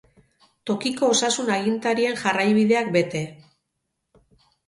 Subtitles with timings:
[0.69, 3.23] Tokiko osasun-agintarien jarraibideak bete.